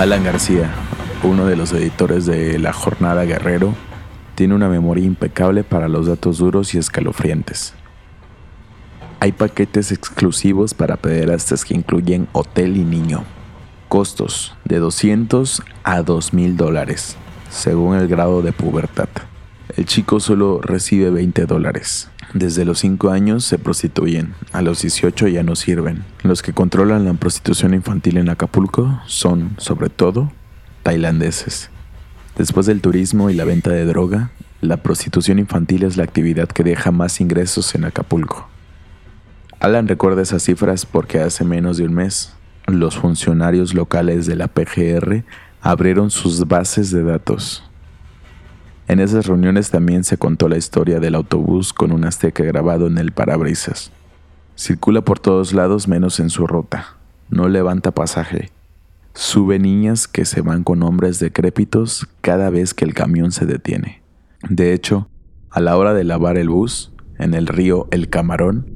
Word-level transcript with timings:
Alan 0.00 0.24
García, 0.24 0.70
uno 1.22 1.44
de 1.44 1.56
los 1.56 1.74
editores 1.74 2.24
de 2.24 2.58
La 2.58 2.72
Jornada 2.72 3.26
Guerrero, 3.26 3.74
tiene 4.34 4.54
una 4.54 4.70
memoria 4.70 5.04
impecable 5.04 5.62
para 5.62 5.88
los 5.88 6.06
datos 6.06 6.38
duros 6.38 6.74
y 6.74 6.78
escalofriantes. 6.78 7.74
Hay 9.20 9.32
paquetes 9.32 9.92
exclusivos 9.92 10.72
para 10.72 10.96
pederastas 10.96 11.66
que 11.66 11.74
incluyen 11.74 12.28
hotel 12.32 12.78
y 12.78 12.84
niño. 12.84 13.24
Costos 13.90 14.54
de 14.64 14.78
200 14.78 15.62
a 15.84 16.00
2.000 16.00 16.56
dólares, 16.56 17.18
según 17.50 17.96
el 17.96 18.08
grado 18.08 18.40
de 18.40 18.52
pubertad. 18.52 19.10
El 19.76 19.84
chico 19.84 20.18
solo 20.18 20.62
recibe 20.62 21.10
20 21.10 21.44
dólares. 21.44 22.08
Desde 22.32 22.64
los 22.64 22.78
5 22.78 23.10
años 23.10 23.44
se 23.44 23.58
prostituyen, 23.58 24.34
a 24.52 24.62
los 24.62 24.82
18 24.82 25.26
ya 25.28 25.42
no 25.42 25.56
sirven. 25.56 26.04
Los 26.22 26.42
que 26.42 26.52
controlan 26.52 27.04
la 27.04 27.14
prostitución 27.14 27.74
infantil 27.74 28.18
en 28.18 28.28
Acapulco 28.28 29.00
son, 29.06 29.54
sobre 29.58 29.88
todo, 29.88 30.30
tailandeses. 30.84 31.70
Después 32.36 32.66
del 32.66 32.80
turismo 32.80 33.30
y 33.30 33.34
la 33.34 33.44
venta 33.44 33.70
de 33.70 33.84
droga, 33.84 34.30
la 34.60 34.76
prostitución 34.76 35.40
infantil 35.40 35.82
es 35.82 35.96
la 35.96 36.04
actividad 36.04 36.48
que 36.48 36.62
deja 36.62 36.92
más 36.92 37.20
ingresos 37.20 37.74
en 37.74 37.84
Acapulco. 37.84 38.48
Alan 39.58 39.88
recuerda 39.88 40.22
esas 40.22 40.44
cifras 40.44 40.86
porque 40.86 41.18
hace 41.20 41.44
menos 41.44 41.78
de 41.78 41.84
un 41.84 41.94
mes 41.94 42.34
los 42.66 42.96
funcionarios 42.96 43.74
locales 43.74 44.26
de 44.26 44.36
la 44.36 44.48
PGR 44.48 45.24
abrieron 45.60 46.10
sus 46.10 46.46
bases 46.46 46.90
de 46.92 47.02
datos. 47.02 47.69
En 48.90 48.98
esas 48.98 49.28
reuniones 49.28 49.70
también 49.70 50.02
se 50.02 50.18
contó 50.18 50.48
la 50.48 50.56
historia 50.56 50.98
del 50.98 51.14
autobús 51.14 51.72
con 51.72 51.92
un 51.92 52.04
azteca 52.04 52.42
grabado 52.42 52.88
en 52.88 52.98
el 52.98 53.12
parabrisas. 53.12 53.92
Circula 54.56 55.02
por 55.02 55.20
todos 55.20 55.52
lados 55.52 55.86
menos 55.86 56.18
en 56.18 56.28
su 56.28 56.44
ruta. 56.48 56.96
No 57.28 57.48
levanta 57.48 57.92
pasaje. 57.92 58.50
Sube 59.14 59.60
niñas 59.60 60.08
que 60.08 60.24
se 60.24 60.40
van 60.40 60.64
con 60.64 60.82
hombres 60.82 61.20
decrépitos 61.20 62.08
cada 62.20 62.50
vez 62.50 62.74
que 62.74 62.84
el 62.84 62.92
camión 62.92 63.30
se 63.30 63.46
detiene. 63.46 64.02
De 64.48 64.72
hecho, 64.72 65.08
a 65.50 65.60
la 65.60 65.76
hora 65.76 65.94
de 65.94 66.02
lavar 66.02 66.36
el 66.36 66.48
bus, 66.48 66.92
en 67.16 67.34
el 67.34 67.46
río 67.46 67.86
El 67.92 68.08
Camarón, 68.08 68.72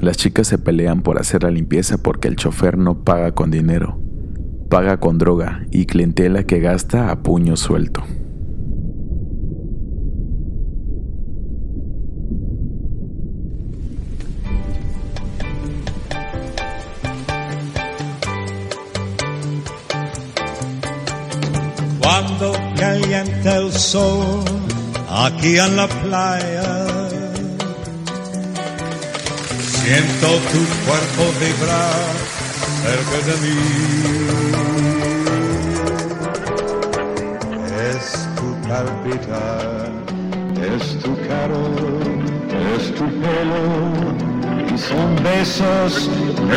las 0.00 0.18
chicas 0.18 0.46
se 0.46 0.58
pelean 0.58 1.02
por 1.02 1.18
hacer 1.20 1.42
la 1.42 1.50
limpieza 1.50 1.98
porque 1.98 2.28
el 2.28 2.36
chofer 2.36 2.78
no 2.78 3.02
paga 3.02 3.32
con 3.32 3.50
dinero, 3.50 4.00
paga 4.70 5.00
con 5.00 5.18
droga 5.18 5.66
y 5.72 5.86
clientela 5.86 6.44
que 6.44 6.60
gasta 6.60 7.10
a 7.10 7.24
puño 7.24 7.56
suelto. 7.56 8.04
Calienta 23.18 23.56
el 23.56 23.72
sol 23.72 24.44
aquí 25.08 25.58
en 25.58 25.76
la 25.76 25.88
playa 25.88 26.86
Siento 29.60 30.26
tu 30.52 30.62
cuerpo 30.84 31.22
vibrar 31.40 32.12
cerca 32.82 33.18
de 33.26 33.34
mí. 33.44 33.58
Es 37.90 38.04
tu 38.36 38.48
palpitar, 38.68 39.90
es 40.74 40.84
tu 41.02 41.12
calor, 41.26 42.02
es 42.76 42.84
tu 42.94 43.04
pelo 43.20 43.64
y 44.74 44.78
son 44.78 45.10
besos 45.22 45.92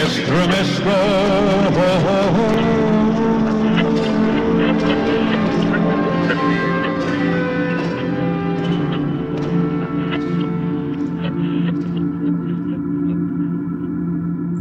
estremezco. 0.04 0.98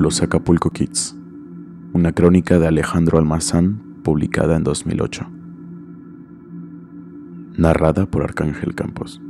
Los 0.00 0.22
Acapulco 0.22 0.70
Kids, 0.70 1.14
una 1.92 2.12
crónica 2.12 2.58
de 2.58 2.66
Alejandro 2.66 3.18
Almazán 3.18 4.00
publicada 4.02 4.56
en 4.56 4.64
2008. 4.64 5.30
Narrada 7.58 8.06
por 8.06 8.22
Arcángel 8.22 8.74
Campos. 8.74 9.20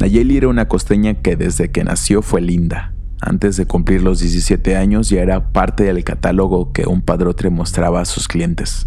Nayeli 0.00 0.36
era 0.36 0.48
una 0.48 0.68
costeña 0.68 1.22
que 1.22 1.36
desde 1.36 1.70
que 1.70 1.82
nació 1.82 2.20
fue 2.20 2.42
linda. 2.42 2.92
Antes 3.22 3.56
de 3.56 3.64
cumplir 3.64 4.02
los 4.02 4.20
17 4.20 4.76
años 4.76 5.08
ya 5.08 5.22
era 5.22 5.50
parte 5.50 5.84
del 5.84 6.04
catálogo 6.04 6.74
que 6.74 6.86
un 6.86 7.00
padrote 7.00 7.48
mostraba 7.48 8.02
a 8.02 8.04
sus 8.04 8.28
clientes. 8.28 8.86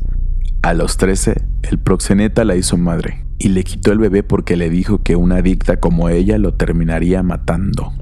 A 0.65 0.73
los 0.73 0.97
13, 0.97 1.43
el 1.61 1.77
proxeneta 1.77 2.43
la 2.43 2.55
hizo 2.55 2.75
madre 2.75 3.23
y 3.37 3.49
le 3.49 3.63
quitó 3.63 3.91
el 3.91 3.99
bebé 3.99 4.23
porque 4.23 4.57
le 4.57 4.71
dijo 4.71 5.03
que 5.03 5.15
una 5.15 5.35
adicta 5.35 5.77
como 5.77 6.09
ella 6.09 6.39
lo 6.39 6.55
terminaría 6.55 7.21
matando. 7.21 7.93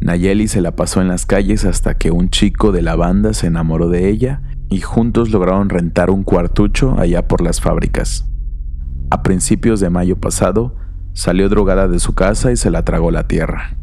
Nayeli 0.00 0.48
se 0.48 0.62
la 0.62 0.74
pasó 0.74 1.00
en 1.00 1.06
las 1.06 1.26
calles 1.26 1.64
hasta 1.64 1.96
que 1.98 2.10
un 2.10 2.28
chico 2.28 2.72
de 2.72 2.82
la 2.82 2.96
banda 2.96 3.34
se 3.34 3.46
enamoró 3.46 3.88
de 3.88 4.08
ella 4.08 4.42
y 4.68 4.80
juntos 4.80 5.30
lograron 5.30 5.68
rentar 5.68 6.10
un 6.10 6.24
cuartucho 6.24 6.98
allá 6.98 7.28
por 7.28 7.40
las 7.40 7.60
fábricas. 7.60 8.28
A 9.10 9.22
principios 9.22 9.78
de 9.78 9.90
mayo 9.90 10.16
pasado, 10.16 10.74
salió 11.12 11.48
drogada 11.48 11.86
de 11.86 12.00
su 12.00 12.16
casa 12.16 12.50
y 12.50 12.56
se 12.56 12.72
la 12.72 12.84
tragó 12.84 13.12
la 13.12 13.28
tierra. 13.28 13.76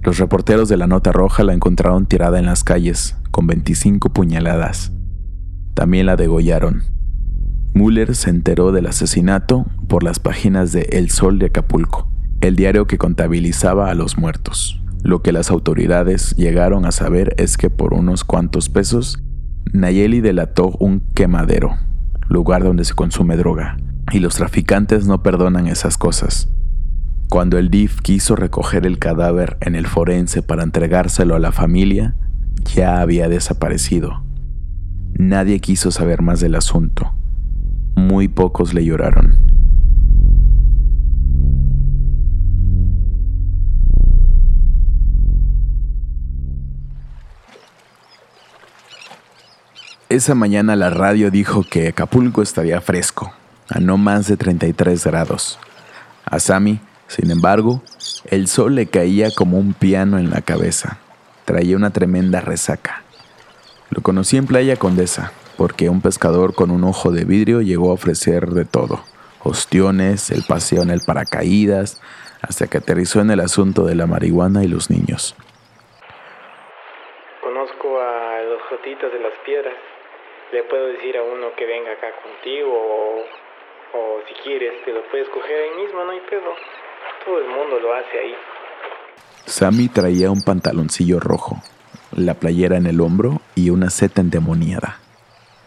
Los 0.00 0.18
reporteros 0.18 0.68
de 0.68 0.76
la 0.76 0.86
Nota 0.86 1.10
Roja 1.10 1.42
la 1.42 1.54
encontraron 1.54 2.06
tirada 2.06 2.38
en 2.38 2.46
las 2.46 2.62
calles, 2.62 3.16
con 3.32 3.48
25 3.48 4.10
puñaladas. 4.10 4.92
También 5.76 6.06
la 6.06 6.16
degollaron. 6.16 6.84
Müller 7.74 8.16
se 8.16 8.30
enteró 8.30 8.72
del 8.72 8.86
asesinato 8.86 9.66
por 9.88 10.02
las 10.02 10.18
páginas 10.18 10.72
de 10.72 10.88
El 10.92 11.10
Sol 11.10 11.38
de 11.38 11.46
Acapulco, 11.46 12.08
el 12.40 12.56
diario 12.56 12.86
que 12.86 12.96
contabilizaba 12.96 13.90
a 13.90 13.94
los 13.94 14.16
muertos. 14.16 14.82
Lo 15.02 15.20
que 15.20 15.32
las 15.32 15.50
autoridades 15.50 16.34
llegaron 16.36 16.86
a 16.86 16.92
saber 16.92 17.34
es 17.36 17.58
que 17.58 17.68
por 17.68 17.92
unos 17.92 18.24
cuantos 18.24 18.70
pesos, 18.70 19.22
Nayeli 19.70 20.22
delató 20.22 20.70
un 20.80 21.00
quemadero, 21.14 21.76
lugar 22.26 22.64
donde 22.64 22.86
se 22.86 22.94
consume 22.94 23.36
droga, 23.36 23.76
y 24.12 24.20
los 24.20 24.36
traficantes 24.36 25.06
no 25.06 25.22
perdonan 25.22 25.66
esas 25.66 25.98
cosas. 25.98 26.48
Cuando 27.28 27.58
el 27.58 27.68
DIF 27.68 28.00
quiso 28.00 28.34
recoger 28.34 28.86
el 28.86 28.98
cadáver 28.98 29.58
en 29.60 29.74
el 29.74 29.86
forense 29.86 30.40
para 30.40 30.62
entregárselo 30.62 31.34
a 31.34 31.38
la 31.38 31.52
familia, 31.52 32.16
ya 32.74 33.02
había 33.02 33.28
desaparecido. 33.28 34.25
Nadie 35.14 35.60
quiso 35.60 35.90
saber 35.90 36.22
más 36.22 36.40
del 36.40 36.54
asunto 36.54 37.16
muy 37.96 38.28
pocos 38.28 38.74
le 38.74 38.84
lloraron. 38.84 39.34
Esa 50.08 50.34
mañana 50.34 50.76
la 50.76 50.90
radio 50.90 51.30
dijo 51.30 51.64
que 51.64 51.88
Acapulco 51.88 52.42
estaría 52.42 52.80
fresco, 52.80 53.32
a 53.68 53.80
no 53.80 53.96
más 53.96 54.28
de 54.28 54.36
33 54.36 55.04
grados. 55.04 55.58
A 56.24 56.38
Sammy, 56.38 56.78
sin 57.08 57.30
embargo, 57.30 57.82
el 58.26 58.46
sol 58.46 58.76
le 58.76 58.86
caía 58.86 59.30
como 59.34 59.58
un 59.58 59.72
piano 59.74 60.18
en 60.18 60.30
la 60.30 60.42
cabeza. 60.42 60.98
Traía 61.44 61.76
una 61.76 61.90
tremenda 61.90 62.40
resaca. 62.40 63.05
Lo 63.90 64.02
conocí 64.02 64.36
en 64.36 64.46
Playa 64.46 64.76
Condesa, 64.76 65.32
porque 65.56 65.88
un 65.88 66.02
pescador 66.02 66.54
con 66.54 66.70
un 66.70 66.84
ojo 66.84 67.12
de 67.12 67.24
vidrio 67.24 67.60
llegó 67.62 67.90
a 67.90 67.94
ofrecer 67.94 68.46
de 68.48 68.64
todo, 68.64 69.00
ostiones, 69.42 70.30
el 70.30 70.42
paseo 70.46 70.82
en 70.82 70.90
el 70.90 71.00
paracaídas, 71.06 72.00
hasta 72.42 72.66
que 72.66 72.78
aterrizó 72.78 73.20
en 73.20 73.30
el 73.30 73.40
asunto 73.40 73.84
de 73.84 73.94
la 73.94 74.06
marihuana 74.06 74.64
y 74.64 74.68
los 74.68 74.90
niños. 74.90 75.34
Conozco 77.40 78.00
a 78.00 78.42
los 78.42 78.62
jotitas 78.62 79.12
de 79.12 79.20
las 79.20 79.32
piedras. 79.44 79.74
Le 80.52 80.62
puedo 80.64 80.86
decir 80.88 81.16
a 81.16 81.22
uno 81.22 81.48
que 81.56 81.66
venga 81.66 81.92
acá 81.92 82.08
contigo 82.22 82.70
o, 82.72 83.18
o 83.98 84.20
si 84.28 84.34
quieres 84.42 84.84
te 84.84 84.92
lo 84.92 85.02
puedes 85.10 85.28
coger 85.28 85.56
ahí 85.62 85.84
mismo, 85.84 86.04
no 86.04 86.10
hay 86.10 86.20
pedo. 86.28 86.54
Todo 87.24 87.38
el 87.38 87.48
mundo 87.48 87.80
lo 87.80 87.94
hace 87.94 88.18
ahí. 88.18 88.34
Sammy 89.46 89.88
traía 89.88 90.30
un 90.30 90.42
pantaloncillo 90.42 91.20
rojo, 91.20 91.56
la 92.16 92.34
playera 92.34 92.76
en 92.76 92.86
el 92.86 93.00
hombro 93.00 93.40
y 93.54 93.70
una 93.70 93.90
seta 93.90 94.20
endemoniada. 94.20 94.96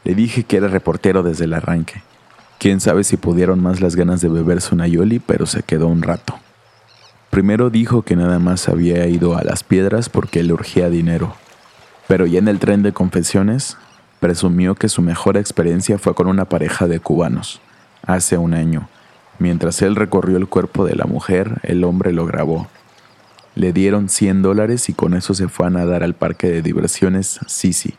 Le 0.04 0.16
dije 0.16 0.44
que 0.44 0.58
era 0.58 0.68
reportero 0.68 1.24
desde 1.24 1.46
el 1.46 1.54
arranque. 1.54 2.02
Quién 2.58 2.82
sabe 2.82 3.04
si 3.04 3.18
pudieron 3.18 3.62
más 3.62 3.80
las 3.80 3.96
ganas 3.96 4.20
de 4.22 4.30
beberse 4.30 4.74
una 4.74 4.88
yoli, 4.88 5.20
pero 5.20 5.46
se 5.46 5.64
quedó 5.64 5.88
un 5.88 6.02
rato. 6.02 6.38
Primero 7.30 7.70
dijo 7.70 8.02
que 8.02 8.16
nada 8.16 8.40
más 8.40 8.68
había 8.68 9.06
ido 9.08 9.38
a 9.38 9.44
las 9.44 9.64
piedras 9.64 10.10
porque 10.10 10.44
le 10.44 10.52
urgía 10.52 10.90
dinero, 10.90 11.36
pero 12.08 12.26
ya 12.26 12.40
en 12.40 12.48
el 12.48 12.60
tren 12.60 12.82
de 12.82 12.92
confesiones 12.92 13.78
presumió 14.20 14.76
que 14.76 14.90
su 14.90 15.02
mejor 15.02 15.38
experiencia 15.38 16.00
fue 16.00 16.16
con 16.16 16.28
una 16.28 16.46
pareja 16.46 16.88
de 16.88 17.00
cubanos, 17.00 17.62
hace 18.06 18.38
un 18.38 18.56
año. 18.56 18.90
Mientras 19.38 19.82
él 19.84 19.96
recorrió 19.96 20.38
el 20.38 20.48
cuerpo 20.48 20.86
de 20.86 20.96
la 20.96 21.06
mujer, 21.06 21.60
el 21.64 21.84
hombre 21.84 22.12
lo 22.12 22.26
grabó. 22.26 22.68
Le 23.56 23.74
dieron 23.74 24.10
100 24.10 24.42
dólares 24.42 24.90
y 24.90 24.94
con 24.94 25.14
eso 25.14 25.34
se 25.34 25.48
fue 25.48 25.68
a 25.68 25.70
nadar 25.70 26.04
al 26.04 26.14
parque 26.14 26.48
de 26.48 26.62
diversiones 26.62 27.40
Sisi. 27.48 27.96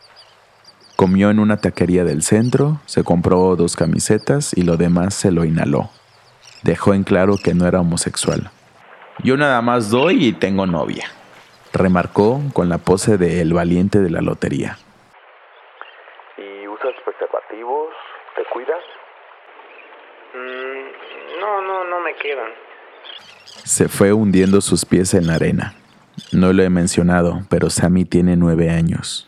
Comió 0.97 1.31
en 1.31 1.39
una 1.39 1.57
taquería 1.57 2.05
del 2.05 2.23
centro, 2.23 2.81
se 2.87 3.05
compró 3.05 3.57
dos 3.57 3.75
camisetas 3.75 4.53
y 4.55 4.63
lo 4.63 4.77
demás 4.77 5.15
se 5.15 5.33
lo 5.33 5.45
inhaló. 5.45 5.91
Dejó 6.63 6.93
en 6.93 7.05
claro 7.05 7.37
que 7.43 7.55
no 7.55 7.67
era 7.67 7.81
homosexual. 7.81 8.51
Yo 9.25 9.37
nada 9.37 9.61
más 9.63 9.91
doy 9.91 10.27
y 10.27 10.33
tengo 10.33 10.67
novia, 10.67 11.07
remarcó 11.73 12.41
con 12.53 12.69
la 12.69 12.79
pose 12.79 13.19
de 13.19 13.41
el 13.41 13.53
valiente 13.53 14.01
de 14.01 14.11
la 14.11 14.21
lotería. 14.21 14.79
¿Y 16.37 16.69
usas 16.69 16.95
preservativos? 17.05 17.89
¿Te 18.37 18.45
cuidas? 18.53 18.83
Mm, 20.35 21.41
no, 21.41 21.63
no, 21.63 21.85
no 21.85 22.01
me 22.01 22.15
quedan. 22.17 22.70
Se 23.65 23.89
fue 23.89 24.13
hundiendo 24.13 24.61
sus 24.61 24.85
pies 24.85 25.15
en 25.15 25.27
la 25.27 25.35
arena. 25.35 25.75
No 26.33 26.53
lo 26.53 26.63
he 26.63 26.71
mencionado, 26.71 27.45
pero 27.49 27.71
Sammy 27.71 28.05
tiene 28.05 28.37
nueve 28.37 28.71
años. 28.71 29.27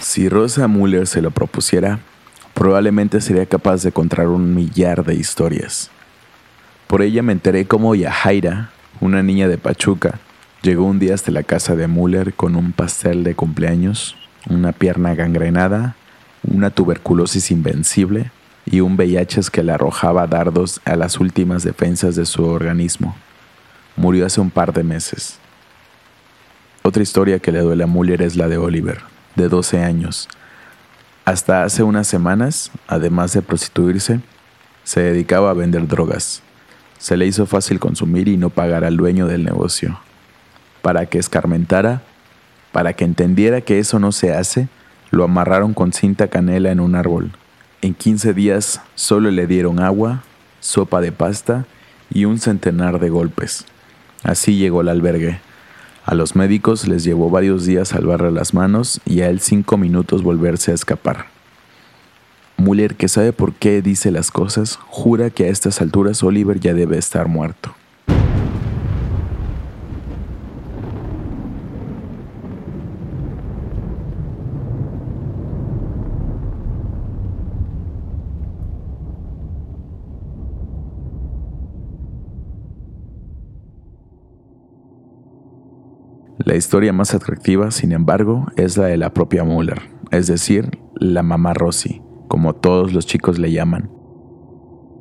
Si 0.00 0.28
Rosa 0.28 0.66
Muller 0.66 1.06
se 1.06 1.20
lo 1.20 1.30
propusiera, 1.30 1.98
probablemente 2.54 3.20
sería 3.20 3.44
capaz 3.44 3.82
de 3.82 3.88
encontrar 3.88 4.28
un 4.28 4.54
millar 4.54 5.04
de 5.04 5.14
historias. 5.14 5.90
Por 6.86 7.02
ella 7.02 7.22
me 7.22 7.32
enteré 7.32 7.66
cómo 7.66 7.94
Yahaira, 7.94 8.70
una 9.00 9.22
niña 9.22 9.46
de 9.46 9.58
Pachuca, 9.58 10.20
llegó 10.62 10.84
un 10.84 10.98
día 10.98 11.14
hasta 11.14 11.32
la 11.32 11.42
casa 11.42 11.76
de 11.76 11.86
Muller 11.86 12.32
con 12.32 12.56
un 12.56 12.72
pastel 12.72 13.24
de 13.24 13.34
cumpleaños, 13.34 14.16
una 14.48 14.72
pierna 14.72 15.14
gangrenada, 15.14 15.96
una 16.46 16.70
tuberculosis 16.70 17.50
invencible 17.50 18.30
y 18.64 18.80
un 18.80 18.96
VIH 18.96 19.42
que 19.52 19.62
le 19.62 19.72
arrojaba 19.72 20.26
dardos 20.26 20.80
a 20.84 20.96
las 20.96 21.18
últimas 21.20 21.62
defensas 21.62 22.16
de 22.16 22.26
su 22.26 22.44
organismo. 22.44 23.16
Murió 23.96 24.26
hace 24.26 24.40
un 24.40 24.50
par 24.50 24.72
de 24.72 24.82
meses. 24.82 25.38
Otra 26.82 27.02
historia 27.02 27.38
que 27.38 27.52
le 27.52 27.60
duele 27.60 27.84
a 27.84 27.86
Muller 27.86 28.22
es 28.22 28.36
la 28.36 28.48
de 28.48 28.58
Oliver, 28.58 29.00
de 29.34 29.48
12 29.48 29.82
años. 29.82 30.28
Hasta 31.24 31.64
hace 31.64 31.82
unas 31.82 32.06
semanas, 32.06 32.70
además 32.86 33.32
de 33.32 33.42
prostituirse, 33.42 34.20
se 34.84 35.00
dedicaba 35.00 35.50
a 35.50 35.54
vender 35.54 35.88
drogas. 35.88 36.42
Se 36.98 37.16
le 37.16 37.26
hizo 37.26 37.46
fácil 37.46 37.80
consumir 37.80 38.28
y 38.28 38.36
no 38.36 38.50
pagar 38.50 38.84
al 38.84 38.96
dueño 38.96 39.26
del 39.26 39.44
negocio. 39.44 39.98
Para 40.82 41.06
que 41.06 41.18
escarmentara, 41.18 42.02
para 42.70 42.92
que 42.92 43.04
entendiera 43.04 43.60
que 43.60 43.78
eso 43.78 43.98
no 43.98 44.12
se 44.12 44.32
hace, 44.32 44.68
lo 45.10 45.24
amarraron 45.24 45.74
con 45.74 45.92
cinta 45.92 46.28
canela 46.28 46.70
en 46.70 46.80
un 46.80 46.94
árbol. 46.94 47.32
En 47.82 47.94
15 47.94 48.34
días 48.34 48.80
solo 48.94 49.30
le 49.30 49.46
dieron 49.46 49.80
agua, 49.80 50.22
sopa 50.60 51.00
de 51.00 51.12
pasta 51.12 51.66
y 52.10 52.24
un 52.24 52.38
centenar 52.38 52.98
de 52.98 53.10
golpes. 53.10 53.66
Así 54.24 54.56
llegó 54.56 54.80
al 54.80 54.88
albergue. 54.88 55.40
A 56.04 56.14
los 56.14 56.34
médicos 56.36 56.88
les 56.88 57.04
llevó 57.04 57.30
varios 57.30 57.66
días 57.66 57.88
salvarle 57.88 58.30
las 58.30 58.54
manos 58.54 59.00
y 59.04 59.20
a 59.20 59.28
él 59.28 59.40
cinco 59.40 59.76
minutos 59.76 60.22
volverse 60.22 60.72
a 60.72 60.74
escapar. 60.74 61.26
Muller, 62.56 62.96
que 62.96 63.06
sabe 63.06 63.32
por 63.32 63.54
qué 63.54 63.82
dice 63.82 64.10
las 64.10 64.32
cosas, 64.32 64.78
jura 64.88 65.30
que 65.30 65.44
a 65.44 65.48
estas 65.48 65.80
alturas 65.80 66.24
Oliver 66.24 66.58
ya 66.58 66.74
debe 66.74 66.98
estar 66.98 67.28
muerto. 67.28 67.75
La 86.38 86.54
historia 86.54 86.92
más 86.92 87.14
atractiva, 87.14 87.70
sin 87.70 87.92
embargo, 87.92 88.46
es 88.56 88.76
la 88.76 88.86
de 88.86 88.98
la 88.98 89.14
propia 89.14 89.42
Muller, 89.42 89.80
es 90.10 90.26
decir, 90.26 90.78
la 90.94 91.22
mamá 91.22 91.54
Rossi, 91.54 92.02
como 92.28 92.54
todos 92.54 92.92
los 92.92 93.06
chicos 93.06 93.38
le 93.38 93.52
llaman. 93.52 93.90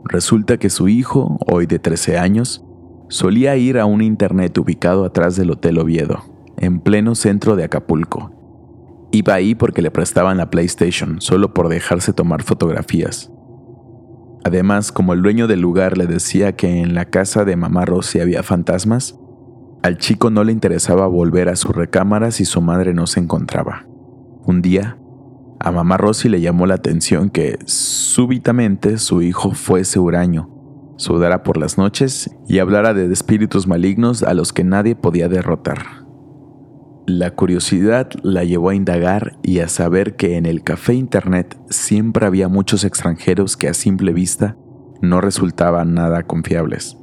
Resulta 0.06 0.58
que 0.58 0.70
su 0.70 0.88
hijo, 0.88 1.38
hoy 1.46 1.66
de 1.66 1.78
13 1.78 2.18
años, 2.18 2.64
solía 3.10 3.58
ir 3.58 3.80
a 3.80 3.86
un 3.86 4.02
internet 4.02 4.58
ubicado 4.58 5.04
atrás 5.04 5.36
del 5.36 5.52
Hotel 5.52 5.78
Oviedo, 5.78 6.24
en 6.58 6.80
pleno 6.80 7.16
centro 7.16 7.58
de 7.58 7.66
Acapulco. 7.66 8.32
Iba 9.12 9.34
ahí 9.34 9.56
porque 9.56 9.82
le 9.82 9.92
prestaban 9.92 10.38
la 10.38 10.50
PlayStation, 10.50 11.20
solo 11.20 11.54
por 11.54 11.68
dejarse 11.68 12.14
tomar 12.14 12.44
fotografías. 12.44 13.30
Además, 14.46 14.94
como 14.94 15.12
el 15.12 15.22
dueño 15.22 15.48
del 15.48 15.60
lugar 15.60 15.98
le 15.98 16.08
decía 16.08 16.56
que 16.56 16.82
en 16.82 16.96
la 16.96 17.06
casa 17.06 17.44
de 17.44 17.58
mamá 17.58 17.84
Rossi 17.84 18.20
había 18.22 18.42
fantasmas, 18.42 19.20
al 19.86 20.00
chico 20.00 20.32
no 20.32 20.44
le 20.44 20.52
interesaba 20.52 21.06
volver 21.06 21.48
a 21.48 21.56
su 21.56 21.72
recámara 21.72 22.32
si 22.32 22.44
su 22.44 22.60
madre 22.60 22.96
no 22.96 23.06
se 23.06 23.20
encontraba. 23.20 23.86
Un 24.44 24.64
día, 24.64 24.98
a 25.60 25.72
mamá 25.72 25.96
Rosy 25.98 26.28
le 26.28 26.42
llamó 26.42 26.66
la 26.66 26.74
atención 26.74 27.30
que 27.30 27.60
súbitamente 27.66 28.98
su 28.98 29.22
hijo 29.22 29.52
fuese 29.52 30.00
huraño, 30.00 30.50
sudara 30.98 31.44
por 31.44 31.58
las 31.58 31.78
noches 31.78 32.36
y 32.48 32.58
hablara 32.58 32.96
de 32.96 33.14
espíritus 33.14 33.68
malignos 33.68 34.24
a 34.24 34.34
los 34.34 34.54
que 34.54 34.64
nadie 34.64 34.96
podía 34.96 35.30
derrotar. 35.30 35.86
La 37.06 37.36
curiosidad 37.36 38.10
la 38.24 38.44
llevó 38.44 38.70
a 38.70 38.76
indagar 38.76 39.38
y 39.44 39.60
a 39.60 39.68
saber 39.68 40.16
que 40.16 40.38
en 40.38 40.48
el 40.48 40.64
café 40.64 40.96
internet 40.96 41.60
siempre 41.70 42.26
había 42.26 42.48
muchos 42.48 42.86
extranjeros 42.86 43.56
que 43.56 43.68
a 43.68 43.76
simple 43.76 44.14
vista 44.14 44.58
no 45.04 45.22
resultaban 45.22 45.94
nada 45.94 46.24
confiables. 46.24 46.98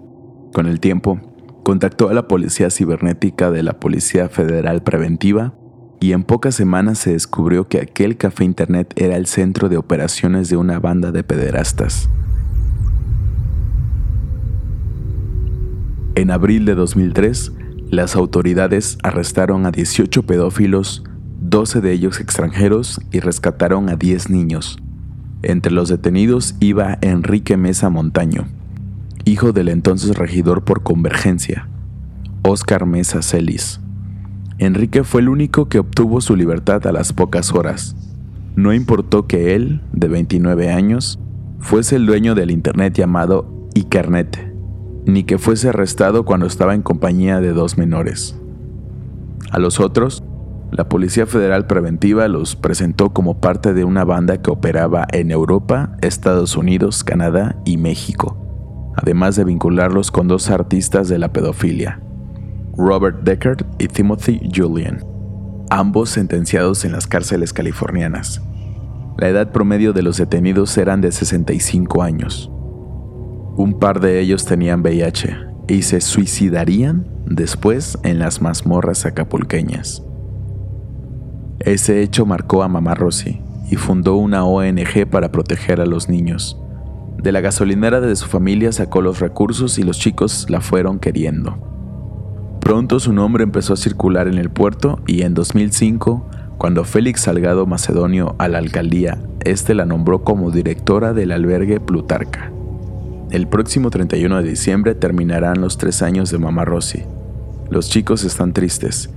Con 0.53 0.67
el 0.67 0.81
tiempo, 0.81 1.32
contactó 1.63 2.09
a 2.09 2.15
la 2.15 2.29
Policía 2.29 2.71
Cibernética 2.71 3.51
de 3.51 3.63
la 3.63 3.79
Policía 3.79 4.29
Federal 4.29 4.83
Preventiva 4.83 5.55
y 6.01 6.13
en 6.13 6.25
pocas 6.25 6.57
semanas 6.57 6.99
se 6.99 7.13
descubrió 7.13 7.69
que 7.69 7.81
aquel 7.81 8.17
café 8.17 8.45
internet 8.45 8.93
era 8.97 9.17
el 9.17 9.27
centro 9.27 9.69
de 9.69 9.77
operaciones 9.77 10.49
de 10.49 10.57
una 10.57 10.81
banda 10.81 11.13
de 11.13 11.23
pederastas. 11.23 12.09
En 16.17 16.31
abril 16.31 16.65
de 16.65 16.75
2003, 16.75 17.53
las 17.91 18.17
autoridades 18.17 18.99
arrestaron 19.03 19.65
a 19.65 19.71
18 19.71 20.25
pedófilos, 20.25 21.05
12 21.41 21.81
de 21.81 21.93
ellos 21.93 22.21
extranjeros, 22.21 23.01
y 23.13 23.21
rescataron 23.21 23.89
a 23.89 23.97
10 23.97 24.29
niños. 24.29 24.79
Entre 25.43 25.73
los 25.73 25.89
detenidos 25.89 26.55
iba 26.59 26.99
Enrique 27.01 27.57
Mesa 27.57 27.91
Montaño, 27.91 28.47
hijo 29.25 29.53
del 29.53 29.69
entonces 29.69 30.17
regidor 30.17 30.65
por 30.65 30.83
Convergencia, 30.83 31.69
Óscar 32.43 32.87
Mesa 32.87 33.23
Celis. 33.23 33.81
Enrique 34.59 35.05
fue 35.05 35.21
el 35.21 35.29
único 35.29 35.69
que 35.69 35.79
obtuvo 35.79 36.21
su 36.21 36.37
libertad 36.37 36.87
a 36.87 36.93
las 36.93 37.13
pocas 37.13 37.53
horas. 37.53 37.97
No 38.57 38.73
importó 38.73 39.27
que 39.27 39.55
él, 39.55 39.81
de 39.93 40.09
29 40.09 40.71
años, 40.71 41.19
fuese 41.61 41.97
el 41.97 42.07
dueño 42.07 42.35
del 42.35 42.51
Internet 42.51 42.95
llamado 42.95 43.69
Icarnet, 43.75 44.53
ni 45.07 45.25
que 45.25 45.39
fuese 45.39 45.69
arrestado 45.69 46.25
cuando 46.25 46.47
estaba 46.47 46.75
en 46.75 46.83
compañía 46.83 47.41
de 47.41 47.53
dos 47.53 47.79
menores. 47.79 48.37
A 49.51 49.59
los 49.59 49.81
otros, 49.81 50.23
la 50.71 50.89
Policía 50.89 51.27
Federal 51.27 51.67
Preventiva 51.67 52.27
los 52.29 52.57
presentó 52.57 53.11
como 53.11 53.41
parte 53.41 53.73
de 53.73 53.85
una 53.85 54.05
banda 54.05 54.43
que 54.43 54.51
operaba 54.51 55.07
en 55.13 55.31
Europa, 55.31 55.97
Estados 56.01 56.57
Unidos, 56.57 57.05
Canadá 57.05 57.57
y 57.65 57.77
México 57.77 58.42
además 58.97 59.37
de 59.37 59.45
vincularlos 59.45 60.11
con 60.11 60.29
dos 60.29 60.51
artistas 60.51 61.09
de 61.09 61.19
la 61.19 61.33
pedofilia, 61.33 62.01
Robert 62.77 63.23
Deckard 63.23 63.67
y 63.79 63.89
Timothy 63.89 64.41
Julian, 64.55 65.05
ambos 65.71 66.11
sentenciados 66.11 66.85
en 66.85 66.93
las 66.93 67.07
cárceles 67.07 67.53
californianas. 67.53 68.43
La 69.19 69.29
edad 69.29 69.53
promedio 69.53 69.93
de 69.93 70.03
los 70.03 70.17
detenidos 70.17 70.77
eran 70.79 71.01
de 71.01 71.13
65 71.13 72.03
años. 72.03 72.51
Un 73.57 73.79
par 73.79 74.01
de 74.01 74.21
ellos 74.21 74.45
tenían 74.47 74.81
VIH 74.81 75.37
y 75.69 75.83
se 75.83 76.01
suicidarían 76.01 77.07
después 77.27 77.99
en 78.03 78.19
las 78.19 78.41
mazmorras 78.41 79.05
acapulqueñas. 79.07 80.03
Ese 81.61 82.03
hecho 82.03 82.27
marcó 82.27 82.63
a 82.63 82.69
Mamá 82.69 82.95
Rossi 82.95 83.41
y 83.71 83.77
fundó 83.77 84.17
una 84.17 84.45
ONG 84.45 85.07
para 85.11 85.31
proteger 85.31 85.81
a 85.81 85.87
los 85.87 86.09
niños. 86.09 86.62
De 87.23 87.31
la 87.31 87.41
gasolinera 87.41 88.01
de 88.01 88.17
su 88.17 88.27
familia 88.27 88.73
sacó 88.73 89.01
los 89.01 89.21
recursos 89.21 89.79
y 89.79 89.85
los 89.85 89.99
chicos 89.99 90.47
la 90.49 90.61
fueron 90.61 90.99
queriendo. 90.99 91.57
Pronto 92.61 92.99
su 92.99 93.13
nombre 93.13 93.45
empezó 93.45 93.75
a 93.75 93.77
circular 93.77 94.27
en 94.27 94.39
el 94.39 94.51
puerto 94.51 95.01
y 95.07 95.23
en 95.23 95.33
2005, 95.35 96.29
cuando 96.59 96.85
Félix 96.85 97.23
Salgado 97.23 97.65
Macedonio 97.67 98.35
a 98.39 98.49
la 98.49 98.59
alcaldía, 98.59 99.19
este 99.45 99.75
la 99.75 99.85
nombró 99.85 100.25
como 100.25 100.51
directora 100.51 101.13
del 101.13 101.31
albergue 101.31 101.79
Plutarca. 101.79 102.51
El 103.31 103.47
próximo 103.47 103.91
31 103.91 104.43
de 104.43 104.49
diciembre 104.49 104.95
terminarán 104.97 105.61
los 105.61 105.79
tres 105.79 106.03
años 106.03 106.31
de 106.31 106.39
Mamá 106.39 106.65
Rossi. 106.65 107.05
Los 107.71 107.89
chicos 107.89 108.25
están 108.25 108.53
tristes. 108.53 109.11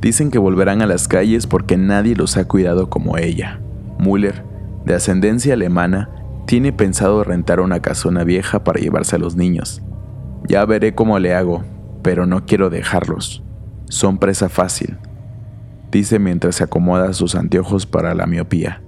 Dicen 0.00 0.30
que 0.30 0.38
volverán 0.38 0.80
a 0.80 0.86
las 0.86 1.08
calles 1.08 1.46
porque 1.48 1.76
nadie 1.76 2.14
los 2.14 2.36
ha 2.36 2.46
cuidado 2.46 2.88
como 2.88 3.18
ella. 3.18 3.60
Müller, 3.98 4.44
de 4.86 4.94
ascendencia 4.94 5.54
alemana, 5.54 6.08
Tiene 6.46 6.72
pensado 6.72 7.24
rentar 7.24 7.60
una 7.60 7.80
casona 7.80 8.24
vieja 8.24 8.64
para 8.64 8.80
llevarse 8.80 9.16
a 9.16 9.18
los 9.18 9.36
niños. 9.36 9.82
Ya 10.48 10.64
veré 10.64 10.94
cómo 10.94 11.18
le 11.18 11.34
hago, 11.34 11.62
pero 12.02 12.26
no 12.26 12.44
quiero 12.44 12.68
dejarlos. 12.68 13.42
Son 13.88 14.18
presa 14.18 14.48
fácil, 14.48 14.98
dice 15.90 16.18
mientras 16.18 16.56
se 16.56 16.64
acomoda 16.64 17.12
sus 17.12 17.34
anteojos 17.34 17.86
para 17.86 18.14
la 18.14 18.26
miopía. 18.26 18.82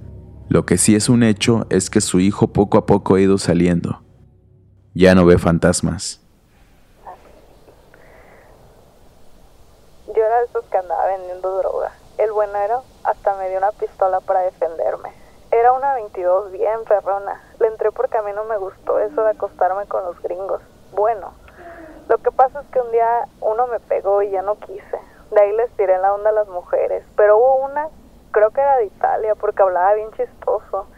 Lo 0.49 0.67
que 0.67 0.79
sí 0.79 0.95
es 0.95 1.09
un 1.09 1.23
hecho 1.23 1.67
es 1.71 1.91
que 1.91 2.01
su 2.01 2.21
hijo 2.21 2.53
poco 2.53 2.77
a 2.77 2.87
poco 2.87 3.15
ha 3.15 3.21
ido 3.21 3.39
saliendo. 3.39 4.03
Ya 4.95 5.15
no 5.15 5.25
ve 5.25 5.39
fantasmas. 5.39 6.21
Yo 10.09 10.23
era 10.23 10.43
esos 10.49 10.65
que 10.67 10.79
andaba 10.79 11.07
vendiendo 11.07 11.59
droga. 11.59 11.93
El 12.19 12.31
buenero 12.33 12.85
hasta 13.03 13.37
me 13.37 13.49
dio 13.49 13.59
una 13.59 13.73
pistola 13.73 14.21
para 14.21 14.41
defenderme. 14.43 15.24
Era 15.55 15.73
una 15.73 15.95
22 15.95 16.51
bien 16.51 16.83
perrona. 16.83 17.41
Le 17.61 17.69
entré 17.69 17.93
porque 17.93 18.19
a 18.19 18.23
mí 18.23 18.33
no 18.33 18.43
me 18.43 18.57
gustó 18.57 18.99
eso 18.99 19.23
de 19.23 19.31
acostarme 19.31 19.87
con 19.87 20.03
los 20.03 20.21
gringos. 20.21 20.61
Bueno, 20.91 21.33
lo 22.09 22.19
que 22.19 22.33
pasa 22.33 22.61
es 22.61 22.67
que 22.73 22.81
un 22.81 22.91
día 22.91 23.29
uno 23.41 23.69
me 23.69 23.79
pegó 23.79 24.21
y 24.23 24.31
ya 24.31 24.43
no 24.43 24.57
quise. 24.57 24.99
De 25.31 25.41
ahí 25.41 25.53
les 25.53 25.71
tiré 25.77 25.97
la 25.99 26.13
onda 26.13 26.31
a 26.31 26.33
las 26.33 26.49
mujeres. 26.49 27.05
Pero 27.15 27.39
hubo 27.39 27.67
una, 27.67 27.89
creo 28.33 28.51
que 28.51 28.63
era 28.63 28.79
de 28.79 28.87
Italia, 28.87 29.37
porque 29.37 29.63
hablaba 29.63 29.95
bien 29.95 30.11
chistoso, 30.15 30.89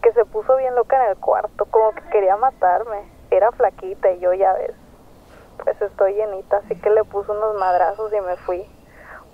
que 0.00 0.12
se 0.12 0.24
puso 0.26 0.58
bien 0.58 0.76
loca 0.76 0.94
en 1.04 1.10
el 1.10 1.16
cuarto, 1.16 1.64
como 1.64 1.90
que 1.90 2.02
quería 2.10 2.36
matarme. 2.36 3.10
Era 3.32 3.50
flaquita 3.50 4.12
y 4.12 4.20
yo 4.20 4.32
ya 4.32 4.52
ves, 4.52 4.76
pues 5.64 5.82
estoy 5.82 6.14
llenita, 6.14 6.58
así 6.58 6.80
que 6.80 6.90
le 6.90 7.02
puse 7.02 7.32
unos 7.32 7.56
madrazos 7.56 8.12
y 8.12 8.20
me 8.20 8.36
fui. 8.36 8.64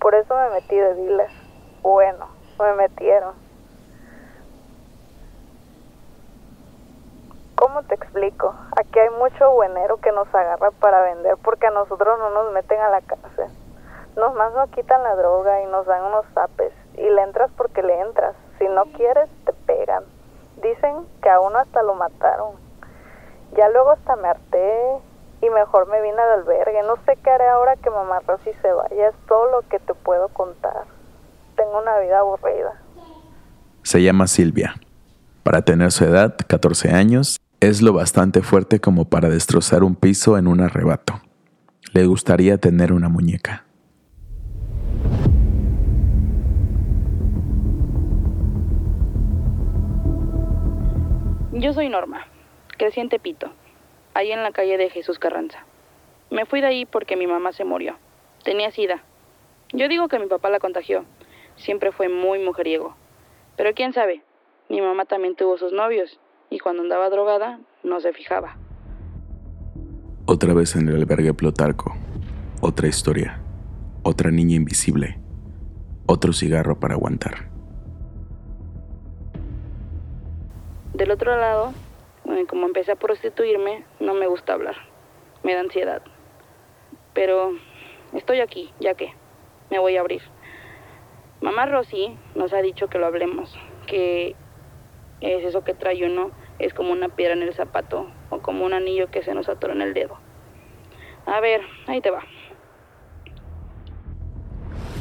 Por 0.01 0.15
eso 0.15 0.35
me 0.35 0.49
metí 0.49 0.77
de 0.77 0.95
diles. 0.95 1.31
Bueno, 1.83 2.29
me 2.59 2.73
metieron. 2.77 3.50
¿Cómo 7.61 7.83
te 7.83 7.95
explico? 7.95 8.55
Aquí 8.75 8.99
hay 8.99 9.11
mucho 9.11 9.51
buenero 9.51 9.99
que 9.99 10.13
nos 10.13 10.27
agarra 10.35 10.71
para 10.71 11.03
vender 11.03 11.37
porque 11.45 11.67
a 11.67 11.71
nosotros 11.71 12.19
no 12.19 12.31
nos 12.31 12.55
meten 12.55 12.81
a 12.81 12.89
la 12.89 13.03
cárcel. 13.03 13.51
Nos 14.17 14.35
más 14.35 14.55
nos 14.55 14.71
quitan 14.71 15.03
la 15.03 15.15
droga 15.15 15.61
y 15.61 15.67
nos 15.67 15.85
dan 15.85 16.03
unos 16.05 16.25
zapes 16.33 16.73
y 16.95 17.03
le 17.03 17.21
entras 17.21 17.51
porque 17.59 17.83
le 17.83 18.01
entras. 18.01 18.35
Si 18.59 18.67
no 18.67 18.85
quieres, 18.97 19.29
te 19.45 19.53
pegan. 19.53 20.05
Dicen 20.63 21.07
que 21.23 21.29
a 21.29 21.39
uno 21.39 21.59
hasta 21.59 21.83
lo 21.83 21.95
mataron. 21.97 22.53
Ya 23.55 23.69
luego 23.69 23.91
hasta 23.91 24.17
me 24.17 24.29
harté 24.29 24.99
y 25.43 25.51
mejor 25.51 25.87
me 25.87 26.01
vine 26.01 26.19
al 26.19 26.41
albergue. 26.41 26.83
No 26.85 26.97
sé 27.05 27.19
qué 27.23 27.31
haré 27.31 27.47
ahora 27.47 27.77
que 27.77 27.91
mamá 27.91 28.21
Rosy 28.27 28.55
se 28.63 28.73
vaya. 28.73 29.09
Es 29.09 29.15
todo 29.29 29.51
lo 29.51 29.69
que 29.69 29.79
te 29.81 29.93
puedo 29.93 30.29
contar. 30.29 30.85
Tengo 31.57 31.79
una 31.79 31.99
vida 31.99 32.21
aburrida. 32.21 32.73
Se 33.83 34.03
llama 34.03 34.29
Silvia. 34.29 34.77
Para 35.43 35.61
tener 35.61 35.91
su 35.91 36.05
edad, 36.05 36.37
14 36.47 36.91
años, 36.91 37.40
es 37.61 37.83
lo 37.83 37.93
bastante 37.93 38.41
fuerte 38.41 38.81
como 38.81 39.11
para 39.11 39.29
destrozar 39.29 39.85
un 39.85 39.95
piso 39.95 40.39
en 40.39 40.47
un 40.47 40.61
arrebato. 40.61 41.21
Le 41.93 42.07
gustaría 42.07 42.57
tener 42.57 42.91
una 42.91 43.11
muñeca. 43.11 43.67
Yo 51.53 51.75
soy 51.75 51.91
Norma, 51.91 52.27
crecí 52.79 53.01
en 53.01 53.11
Tepito, 53.11 53.53
ahí 54.15 54.33
en 54.33 54.43
la 54.43 54.53
calle 54.53 54.79
de 54.79 54.89
Jesús 54.89 55.19
Carranza. 55.19 55.67
Me 56.31 56.47
fui 56.47 56.63
de 56.63 56.69
ahí 56.69 56.87
porque 56.87 57.17
mi 57.17 57.27
mamá 57.27 57.53
se 57.53 57.65
murió. 57.65 57.99
Tenía 58.43 58.71
sida. 58.71 59.03
Yo 59.75 59.89
digo 59.89 60.09
que 60.09 60.19
mi 60.19 60.27
papá 60.27 60.49
la 60.49 60.61
contagió. 60.61 61.05
Siempre 61.57 61.93
fue 61.93 62.09
muy 62.09 62.39
mujeriego. 62.39 62.97
Pero 63.59 63.75
quién 63.75 63.93
sabe, 63.93 64.23
mi 64.71 64.81
mamá 64.81 65.05
también 65.05 65.37
tuvo 65.37 65.59
sus 65.59 65.75
novios 65.75 66.19
y 66.51 66.59
cuando 66.59 66.83
andaba 66.83 67.09
drogada 67.09 67.61
no 67.83 68.01
se 68.01 68.13
fijaba. 68.13 68.57
Otra 70.27 70.53
vez 70.53 70.77
en 70.77 70.89
el 70.89 70.97
albergue 70.97 71.33
Plotarco. 71.33 71.95
Otra 72.61 72.89
historia. 72.89 73.41
Otra 74.03 74.31
niña 74.31 74.57
invisible. 74.57 75.19
Otro 76.07 76.33
cigarro 76.33 76.79
para 76.79 76.95
aguantar. 76.95 77.49
Del 80.95 81.11
otro 81.13 81.37
lado, 81.37 81.73
eh, 82.27 82.45
como 82.49 82.67
empecé 82.67 82.93
a 82.93 82.97
prostituirme, 82.97 83.85
no 84.01 84.15
me 84.15 84.27
gusta 84.27 84.53
hablar. 84.53 84.77
Me 85.43 85.55
da 85.55 85.61
ansiedad. 85.61 86.03
Pero 87.15 87.53
estoy 88.13 88.41
aquí, 88.41 88.73
ya 88.81 88.95
que 88.95 89.15
me 89.71 89.79
voy 89.79 89.97
a 89.97 90.01
abrir. 90.01 90.23
Mamá 91.41 91.67
Rosy 91.67 92.17
nos 92.35 92.53
ha 92.53 92.61
dicho 92.61 92.89
que 92.89 92.99
lo 92.99 93.07
hablemos, 93.07 93.57
que 93.87 94.37
es 95.21 95.45
eso 95.45 95.65
que 95.65 95.75
trae 95.75 96.05
uno, 96.05 96.31
es 96.61 96.75
como 96.75 96.93
una 96.93 97.09
piedra 97.09 97.35
en 97.35 97.43
el 97.43 97.55
zapato 97.55 98.07
o 98.29 98.41
como 98.41 98.65
un 98.65 98.73
anillo 98.73 99.11
que 99.11 99.23
se 99.23 99.35
nos 99.35 99.49
atora 99.49 99.73
en 99.73 99.83
el 99.83 99.95
dedo. 99.95 100.19
A 101.27 101.41
ver, 101.41 101.63
ahí 101.87 102.01
te 102.01 102.11
va. 102.11 102.21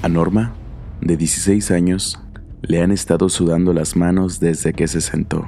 A 0.01 0.07
Norma, 0.07 0.53
de 1.01 1.17
16 1.17 1.71
años, 1.71 2.19
le 2.61 2.81
han 2.81 2.91
estado 2.91 3.29
sudando 3.29 3.73
las 3.73 3.95
manos 3.95 4.39
desde 4.39 4.73
que 4.73 4.87
se 4.87 5.01
sentó. 5.01 5.47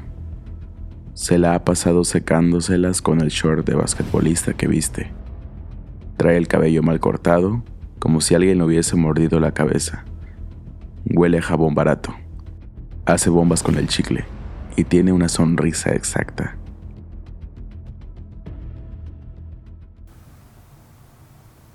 Se 1.13 1.37
la 1.37 1.55
ha 1.55 1.63
pasado 1.63 2.03
secándoselas 2.03 3.01
con 3.01 3.21
el 3.21 3.29
short 3.29 3.65
de 3.65 3.75
basquetbolista 3.75 4.53
que 4.53 4.67
viste. 4.67 5.11
Trae 6.17 6.37
el 6.37 6.47
cabello 6.47 6.83
mal 6.83 6.99
cortado, 6.99 7.63
como 7.99 8.21
si 8.21 8.35
alguien 8.35 8.57
le 8.57 8.65
hubiese 8.65 8.95
mordido 8.95 9.39
la 9.39 9.53
cabeza. 9.53 10.05
Huele 11.05 11.41
jabón 11.41 11.73
barato. 11.73 12.13
Hace 13.05 13.29
bombas 13.29 13.63
con 13.63 13.75
el 13.75 13.87
chicle 13.87 14.25
y 14.75 14.83
tiene 14.83 15.11
una 15.11 15.29
sonrisa 15.29 15.91
exacta. 15.91 16.57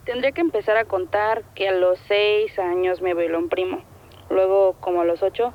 Tendría 0.04 0.32
que 0.32 0.40
empezar 0.40 0.76
a 0.76 0.84
contar 0.84 1.42
que 1.54 1.68
a 1.68 1.72
los 1.72 1.98
seis 2.06 2.58
años 2.58 3.02
me 3.02 3.14
violó 3.14 3.38
un 3.38 3.48
primo. 3.48 3.82
Luego, 4.30 4.74
como 4.80 5.00
a 5.00 5.04
los 5.04 5.22
ocho, 5.22 5.52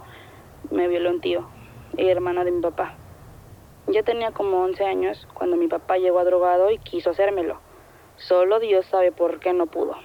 me 0.70 0.88
violó 0.88 1.10
un 1.10 1.22
tío, 1.22 1.48
y 1.98 2.08
hermano 2.08 2.46
de 2.46 2.52
mi 2.52 2.62
papá. 2.62 2.96
Ya 3.88 4.04
tenía 4.04 4.32
como 4.32 4.62
11 4.62 4.86
años 4.86 5.28
cuando 5.34 5.58
mi 5.58 5.68
papá 5.68 5.98
llegó 5.98 6.20
a 6.20 6.24
drogado 6.24 6.70
y 6.70 6.78
quiso 6.78 7.10
hacérmelo. 7.10 7.60
Solo 8.18 8.60
Dios 8.60 8.86
sabe 8.86 9.12
por 9.12 9.40
qué 9.40 9.54
no 9.54 9.66
pudo. 9.66 9.96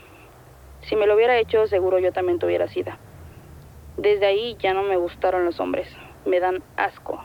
Si 0.81 0.97
me 0.97 1.07
lo 1.07 1.15
hubiera 1.15 1.39
hecho, 1.39 1.67
seguro 1.67 1.99
yo 1.99 2.13
también 2.13 2.39
tuviera 2.39 2.69
sida. 2.69 2.99
Desde 3.97 4.27
ahí 4.27 4.57
ya 4.59 4.75
no 4.75 4.83
me 4.83 4.97
gustaron 4.97 5.45
los 5.45 5.61
hombres 5.61 5.89
me 6.27 6.41
dan 6.41 6.63
asco. 6.77 7.25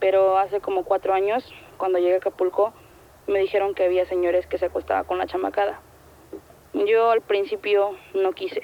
Pero 0.00 0.38
hace 0.38 0.60
como 0.60 0.84
cuatro 0.84 1.14
años, 1.14 1.44
cuando 1.76 1.98
llegué 1.98 2.14
a 2.14 2.18
Acapulco, 2.18 2.72
me 3.26 3.40
dijeron 3.40 3.74
que 3.74 3.84
había 3.84 4.04
señores 4.06 4.46
que 4.46 4.58
se 4.58 4.66
acostaban 4.66 5.04
con 5.04 5.18
la 5.18 5.26
chamacada. 5.26 5.80
Yo 6.74 7.10
al 7.10 7.22
principio 7.22 7.96
no 8.14 8.32
quise. 8.32 8.62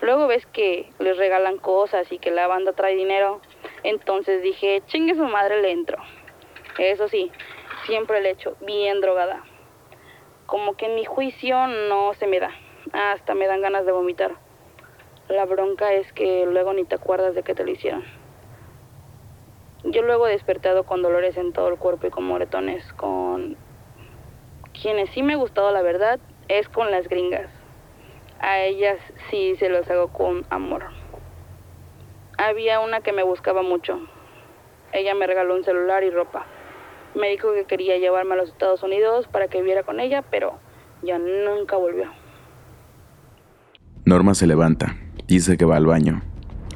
Luego 0.00 0.26
ves 0.26 0.46
que 0.46 0.90
les 0.98 1.16
regalan 1.16 1.58
cosas 1.58 2.10
y 2.12 2.18
que 2.18 2.30
la 2.30 2.46
banda 2.46 2.72
trae 2.72 2.94
dinero. 2.94 3.40
Entonces 3.82 4.42
dije, 4.42 4.82
chingue 4.86 5.14
su 5.14 5.24
madre, 5.24 5.62
le 5.62 5.70
entro. 5.70 5.98
Eso 6.78 7.08
sí, 7.08 7.30
siempre 7.86 8.20
le 8.20 8.30
echo 8.30 8.56
bien 8.60 9.00
drogada. 9.00 9.44
Como 10.46 10.76
que 10.76 10.86
en 10.86 10.94
mi 10.94 11.04
juicio 11.04 11.66
no 11.66 12.12
se 12.14 12.26
me 12.26 12.40
da. 12.40 12.50
Hasta 12.92 13.34
me 13.34 13.46
dan 13.46 13.62
ganas 13.62 13.86
de 13.86 13.92
vomitar. 13.92 14.32
La 15.28 15.46
bronca 15.46 15.92
es 15.92 16.12
que 16.12 16.44
luego 16.46 16.72
ni 16.74 16.84
te 16.84 16.96
acuerdas 16.96 17.34
de 17.34 17.42
que 17.42 17.54
te 17.54 17.64
lo 17.64 17.70
hicieron. 17.70 18.23
Yo 19.84 20.02
luego 20.02 20.26
he 20.26 20.32
despertado 20.32 20.84
con 20.84 21.02
dolores 21.02 21.36
en 21.36 21.52
todo 21.52 21.68
el 21.68 21.76
cuerpo 21.76 22.06
y 22.06 22.10
con 22.10 22.24
moretones, 22.24 22.90
con 22.94 23.56
quienes 24.72 25.10
sí 25.10 25.22
me 25.22 25.34
ha 25.34 25.36
gustado 25.36 25.70
la 25.72 25.82
verdad 25.82 26.18
es 26.48 26.68
con 26.68 26.90
las 26.90 27.08
gringas. 27.08 27.50
A 28.40 28.60
ellas 28.60 28.98
sí 29.30 29.56
se 29.56 29.68
los 29.68 29.88
hago 29.90 30.08
con 30.08 30.46
amor. 30.50 30.84
Había 32.38 32.80
una 32.80 33.00
que 33.00 33.12
me 33.12 33.22
buscaba 33.22 33.62
mucho. 33.62 34.00
Ella 34.92 35.14
me 35.14 35.26
regaló 35.26 35.54
un 35.54 35.64
celular 35.64 36.02
y 36.02 36.10
ropa. 36.10 36.46
Me 37.14 37.28
dijo 37.28 37.52
que 37.52 37.64
quería 37.64 37.98
llevarme 37.98 38.34
a 38.34 38.36
los 38.38 38.48
Estados 38.48 38.82
Unidos 38.82 39.28
para 39.28 39.48
que 39.48 39.60
viviera 39.60 39.82
con 39.82 40.00
ella, 40.00 40.22
pero 40.30 40.58
ya 41.02 41.18
nunca 41.18 41.76
volvió. 41.76 42.10
Norma 44.04 44.34
se 44.34 44.46
levanta, 44.46 44.96
dice 45.26 45.56
que 45.56 45.64
va 45.64 45.76
al 45.76 45.86
baño. 45.86 46.22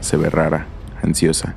Se 0.01 0.17
ve 0.17 0.31
rara, 0.31 0.67
ansiosa. 1.03 1.57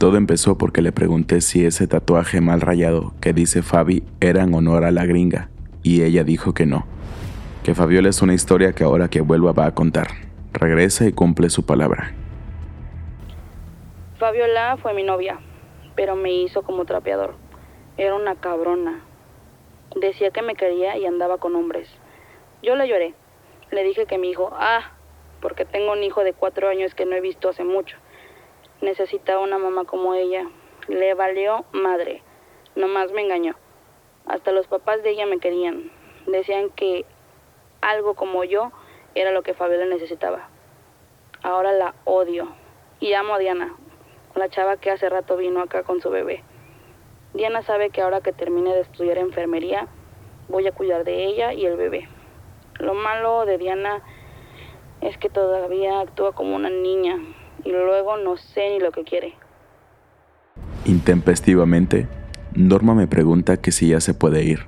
Todo 0.00 0.16
empezó 0.16 0.56
porque 0.56 0.80
le 0.80 0.92
pregunté 0.92 1.42
si 1.42 1.66
ese 1.66 1.86
tatuaje 1.86 2.40
mal 2.40 2.62
rayado 2.62 3.12
que 3.20 3.34
dice 3.34 3.60
Fabi 3.60 4.02
era 4.22 4.44
en 4.44 4.54
honor 4.54 4.84
a 4.84 4.90
la 4.90 5.04
gringa, 5.04 5.50
y 5.82 6.04
ella 6.04 6.24
dijo 6.24 6.54
que 6.54 6.64
no, 6.64 6.86
que 7.64 7.74
Fabiola 7.74 8.08
es 8.08 8.22
una 8.22 8.32
historia 8.32 8.72
que 8.72 8.82
ahora 8.82 9.08
que 9.08 9.20
vuelva 9.20 9.52
va 9.52 9.66
a 9.66 9.74
contar. 9.74 10.06
Regresa 10.54 11.04
y 11.04 11.12
cumple 11.12 11.50
su 11.50 11.66
palabra. 11.66 12.14
Fabiola 14.18 14.78
fue 14.80 14.94
mi 14.94 15.02
novia, 15.02 15.38
pero 15.96 16.16
me 16.16 16.32
hizo 16.32 16.62
como 16.62 16.86
trapeador. 16.86 17.34
Era 17.98 18.14
una 18.14 18.36
cabrona. 18.36 19.04
Decía 20.00 20.30
que 20.30 20.40
me 20.40 20.54
quería 20.54 20.96
y 20.96 21.04
andaba 21.04 21.36
con 21.36 21.54
hombres. 21.56 21.90
Yo 22.62 22.74
le 22.74 22.88
lloré. 22.88 23.12
Le 23.70 23.84
dije 23.84 24.06
que 24.06 24.16
mi 24.16 24.30
hijo, 24.30 24.48
ah, 24.54 24.92
porque 25.42 25.66
tengo 25.66 25.92
un 25.92 26.02
hijo 26.02 26.24
de 26.24 26.32
cuatro 26.32 26.70
años 26.70 26.94
que 26.94 27.04
no 27.04 27.16
he 27.16 27.20
visto 27.20 27.50
hace 27.50 27.64
mucho 27.64 27.98
necesitaba 28.80 29.40
una 29.40 29.58
mamá 29.58 29.84
como 29.84 30.14
ella 30.14 30.46
Le 30.88 31.14
valió 31.14 31.64
madre. 31.72 32.22
Nomás 32.74 33.12
me 33.12 33.22
engañó. 33.22 33.54
Hasta 34.26 34.52
los 34.52 34.66
papás 34.66 35.02
de 35.02 35.10
ella 35.10 35.26
me 35.26 35.38
querían. 35.38 35.90
Decían 36.26 36.70
que 36.70 37.04
algo 37.80 38.14
como 38.14 38.44
yo 38.44 38.72
era 39.14 39.30
lo 39.32 39.42
que 39.42 39.54
Fabiola 39.54 39.86
necesitaba. 39.86 40.48
Ahora 41.42 41.72
la 41.72 41.94
odio. 42.04 42.48
Y 42.98 43.12
amo 43.12 43.34
a 43.34 43.38
Diana, 43.38 43.74
la 44.34 44.48
chava 44.48 44.76
que 44.76 44.90
hace 44.90 45.08
rato 45.08 45.36
vino 45.36 45.60
acá 45.60 45.82
con 45.84 46.00
su 46.00 46.10
bebé. 46.10 46.42
Diana 47.34 47.62
sabe 47.62 47.90
que 47.90 48.02
ahora 48.02 48.20
que 48.20 48.32
termine 48.32 48.74
de 48.74 48.80
estudiar 48.80 49.18
enfermería, 49.18 49.86
voy 50.48 50.66
a 50.66 50.72
cuidar 50.72 51.04
de 51.04 51.24
ella 51.24 51.52
y 51.52 51.64
el 51.66 51.76
bebé. 51.76 52.08
Lo 52.78 52.94
malo 52.94 53.46
de 53.46 53.58
Diana 53.58 54.02
es 55.00 55.16
que 55.18 55.30
todavía 55.30 56.00
actúa 56.00 56.32
como 56.32 56.56
una 56.56 56.70
niña 56.70 57.18
y 57.64 57.70
luego 57.70 58.16
no 58.16 58.36
sé 58.36 58.70
ni 58.70 58.80
lo 58.80 58.92
que 58.92 59.04
quiere. 59.04 59.34
Intempestivamente, 60.84 62.08
Norma 62.54 62.94
me 62.94 63.06
pregunta 63.06 63.58
que 63.58 63.72
si 63.72 63.88
ya 63.88 64.00
se 64.00 64.14
puede 64.14 64.44
ir. 64.44 64.66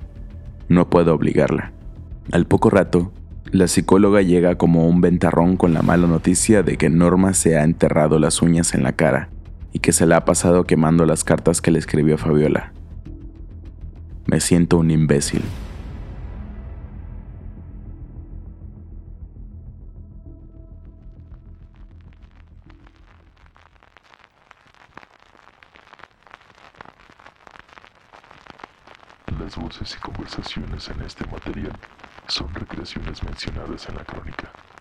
No 0.69 0.89
puedo 0.89 1.13
obligarla. 1.13 1.73
Al 2.31 2.45
poco 2.45 2.69
rato, 2.69 3.11
la 3.51 3.67
psicóloga 3.67 4.21
llega 4.21 4.55
como 4.55 4.87
un 4.87 5.01
ventarrón 5.01 5.57
con 5.57 5.73
la 5.73 5.81
mala 5.81 6.07
noticia 6.07 6.63
de 6.63 6.77
que 6.77 6.89
Norma 6.89 7.33
se 7.33 7.57
ha 7.57 7.63
enterrado 7.63 8.17
las 8.19 8.41
uñas 8.41 8.73
en 8.73 8.83
la 8.83 8.93
cara 8.93 9.29
y 9.73 9.79
que 9.79 9.91
se 9.91 10.05
la 10.05 10.17
ha 10.17 10.25
pasado 10.25 10.63
quemando 10.63 11.05
las 11.05 11.23
cartas 11.23 11.61
que 11.61 11.71
le 11.71 11.79
escribió 11.79 12.17
Fabiola. 12.17 12.71
Me 14.25 14.39
siento 14.39 14.77
un 14.77 14.91
imbécil. 14.91 15.41
Las 29.43 29.57
voces 29.57 29.93
y 29.93 29.99
conversaciones 29.99 30.87
en 30.87 31.01
este 31.01 31.25
material 31.25 31.77
son 32.29 32.55
recreaciones 32.55 33.21
mencionadas 33.23 33.89
en 33.89 33.95
la 33.95 34.05
crónica. 34.05 34.72